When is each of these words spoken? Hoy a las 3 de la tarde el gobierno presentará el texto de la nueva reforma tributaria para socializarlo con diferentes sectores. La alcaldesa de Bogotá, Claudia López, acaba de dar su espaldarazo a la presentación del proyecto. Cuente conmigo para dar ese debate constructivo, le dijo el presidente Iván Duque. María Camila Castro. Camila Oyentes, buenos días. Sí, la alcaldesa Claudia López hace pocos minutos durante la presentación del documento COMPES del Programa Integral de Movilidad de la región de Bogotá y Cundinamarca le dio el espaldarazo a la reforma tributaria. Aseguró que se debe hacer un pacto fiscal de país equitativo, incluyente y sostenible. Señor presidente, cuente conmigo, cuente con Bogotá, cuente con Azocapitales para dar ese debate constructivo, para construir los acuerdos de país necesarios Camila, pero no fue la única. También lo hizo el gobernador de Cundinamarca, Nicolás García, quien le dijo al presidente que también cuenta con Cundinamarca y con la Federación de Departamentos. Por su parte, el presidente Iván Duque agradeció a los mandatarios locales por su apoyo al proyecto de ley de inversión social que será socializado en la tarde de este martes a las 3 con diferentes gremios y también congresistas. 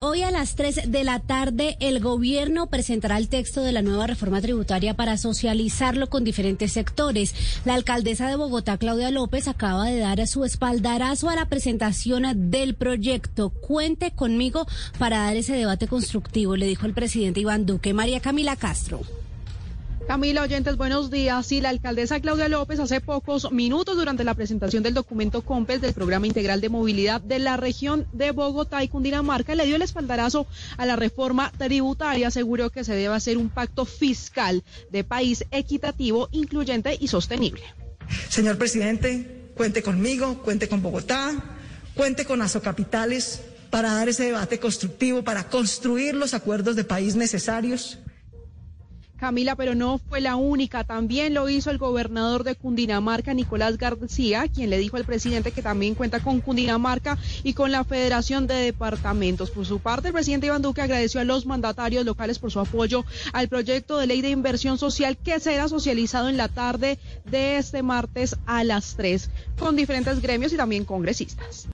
Hoy 0.00 0.22
a 0.22 0.30
las 0.30 0.54
3 0.54 0.92
de 0.92 1.02
la 1.02 1.18
tarde 1.18 1.76
el 1.80 1.98
gobierno 1.98 2.68
presentará 2.68 3.18
el 3.18 3.28
texto 3.28 3.62
de 3.62 3.72
la 3.72 3.82
nueva 3.82 4.06
reforma 4.06 4.40
tributaria 4.40 4.94
para 4.94 5.16
socializarlo 5.16 6.08
con 6.08 6.22
diferentes 6.22 6.70
sectores. 6.70 7.34
La 7.64 7.74
alcaldesa 7.74 8.28
de 8.28 8.36
Bogotá, 8.36 8.78
Claudia 8.78 9.10
López, 9.10 9.48
acaba 9.48 9.86
de 9.86 9.98
dar 9.98 10.24
su 10.28 10.44
espaldarazo 10.44 11.28
a 11.30 11.34
la 11.34 11.48
presentación 11.48 12.48
del 12.48 12.76
proyecto. 12.76 13.50
Cuente 13.50 14.12
conmigo 14.12 14.68
para 15.00 15.18
dar 15.18 15.36
ese 15.36 15.54
debate 15.54 15.88
constructivo, 15.88 16.54
le 16.54 16.66
dijo 16.66 16.86
el 16.86 16.94
presidente 16.94 17.40
Iván 17.40 17.66
Duque. 17.66 17.92
María 17.92 18.20
Camila 18.20 18.54
Castro. 18.54 19.00
Camila 20.08 20.40
Oyentes, 20.40 20.78
buenos 20.78 21.10
días. 21.10 21.46
Sí, 21.46 21.60
la 21.60 21.68
alcaldesa 21.68 22.18
Claudia 22.18 22.48
López 22.48 22.80
hace 22.80 22.98
pocos 23.02 23.52
minutos 23.52 23.94
durante 23.94 24.24
la 24.24 24.32
presentación 24.32 24.82
del 24.82 24.94
documento 24.94 25.42
COMPES 25.42 25.82
del 25.82 25.92
Programa 25.92 26.26
Integral 26.26 26.62
de 26.62 26.70
Movilidad 26.70 27.20
de 27.20 27.38
la 27.38 27.58
región 27.58 28.06
de 28.14 28.30
Bogotá 28.30 28.82
y 28.82 28.88
Cundinamarca 28.88 29.54
le 29.54 29.66
dio 29.66 29.76
el 29.76 29.82
espaldarazo 29.82 30.46
a 30.78 30.86
la 30.86 30.96
reforma 30.96 31.52
tributaria. 31.58 32.28
Aseguró 32.28 32.70
que 32.70 32.84
se 32.84 32.94
debe 32.94 33.14
hacer 33.14 33.36
un 33.36 33.50
pacto 33.50 33.84
fiscal 33.84 34.64
de 34.90 35.04
país 35.04 35.44
equitativo, 35.50 36.30
incluyente 36.32 36.96
y 36.98 37.08
sostenible. 37.08 37.64
Señor 38.30 38.56
presidente, 38.56 39.50
cuente 39.54 39.82
conmigo, 39.82 40.38
cuente 40.42 40.70
con 40.70 40.80
Bogotá, 40.80 41.34
cuente 41.94 42.24
con 42.24 42.40
Azocapitales 42.40 43.42
para 43.68 43.92
dar 43.92 44.08
ese 44.08 44.24
debate 44.24 44.58
constructivo, 44.58 45.22
para 45.22 45.50
construir 45.50 46.14
los 46.14 46.32
acuerdos 46.32 46.76
de 46.76 46.84
país 46.84 47.14
necesarios 47.14 47.98
Camila, 49.18 49.56
pero 49.56 49.74
no 49.74 49.98
fue 49.98 50.20
la 50.20 50.36
única. 50.36 50.84
También 50.84 51.34
lo 51.34 51.48
hizo 51.48 51.70
el 51.70 51.78
gobernador 51.78 52.44
de 52.44 52.54
Cundinamarca, 52.54 53.34
Nicolás 53.34 53.76
García, 53.76 54.46
quien 54.48 54.70
le 54.70 54.78
dijo 54.78 54.96
al 54.96 55.04
presidente 55.04 55.52
que 55.52 55.60
también 55.60 55.94
cuenta 55.94 56.20
con 56.20 56.40
Cundinamarca 56.40 57.18
y 57.42 57.52
con 57.52 57.72
la 57.72 57.84
Federación 57.84 58.46
de 58.46 58.54
Departamentos. 58.54 59.50
Por 59.50 59.66
su 59.66 59.80
parte, 59.80 60.08
el 60.08 60.14
presidente 60.14 60.46
Iván 60.46 60.62
Duque 60.62 60.80
agradeció 60.80 61.20
a 61.20 61.24
los 61.24 61.46
mandatarios 61.46 62.04
locales 62.04 62.38
por 62.38 62.52
su 62.52 62.60
apoyo 62.60 63.04
al 63.32 63.48
proyecto 63.48 63.98
de 63.98 64.06
ley 64.06 64.22
de 64.22 64.30
inversión 64.30 64.78
social 64.78 65.16
que 65.16 65.40
será 65.40 65.68
socializado 65.68 66.28
en 66.28 66.36
la 66.36 66.48
tarde 66.48 66.98
de 67.24 67.58
este 67.58 67.82
martes 67.82 68.36
a 68.46 68.62
las 68.62 68.94
3 68.96 69.30
con 69.58 69.74
diferentes 69.74 70.22
gremios 70.22 70.52
y 70.52 70.56
también 70.56 70.84
congresistas. 70.84 71.66